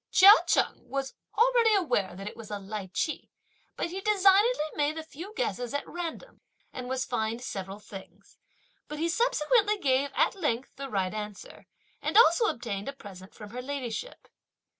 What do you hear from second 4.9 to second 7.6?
a few guesses at random, and was fined